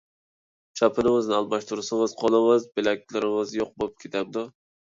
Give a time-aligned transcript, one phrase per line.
[0.79, 4.49] چاپىنىڭىزنى ئالماشتۇرسىڭىز، قولىڭىز، بىلەكلىرىڭىز يوق بولۇپ كېتەمدۇ؟